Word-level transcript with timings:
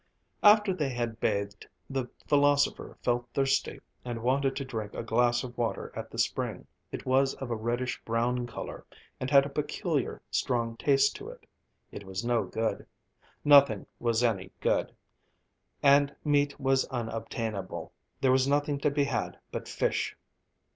After 0.41 0.73
they 0.73 0.89
had 0.89 1.19
bathed 1.19 1.67
the 1.87 2.07
philosopher 2.27 2.97
felt 3.03 3.29
thirsty, 3.35 3.81
and 4.03 4.23
wanted 4.23 4.55
to 4.55 4.65
drink 4.65 4.95
a 4.95 5.03
glass 5.03 5.43
of 5.43 5.55
water 5.55 5.91
at 5.95 6.09
the 6.09 6.17
spring. 6.17 6.65
It 6.91 7.05
was 7.05 7.35
of 7.35 7.51
a 7.51 7.55
reddish 7.55 8.01
brown 8.03 8.47
colour, 8.47 8.83
and 9.19 9.29
had 9.29 9.45
a 9.45 9.49
peculiar, 9.49 10.19
strong 10.31 10.75
taste. 10.75 11.21
It 11.91 12.03
was 12.03 12.25
no 12.25 12.45
good. 12.45 12.87
Nothing 13.45 13.85
was 13.99 14.23
any 14.23 14.49
good. 14.59 14.91
And 15.83 16.15
meat 16.25 16.59
was 16.59 16.85
unobtainable, 16.85 17.93
there 18.21 18.31
was 18.31 18.47
nothing 18.47 18.79
to 18.79 18.89
be 18.89 19.03
had 19.03 19.37
but 19.51 19.69
fish. 19.69 20.17